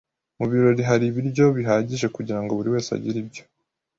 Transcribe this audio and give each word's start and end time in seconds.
Mu 0.37 0.45
birori 0.51 0.81
hari 0.89 1.03
ibiryo 1.07 1.45
bihagije 1.57 2.07
kugirango 2.15 2.51
buriwese 2.57 2.89
agire 2.97 3.17
ibyo. 3.23 3.43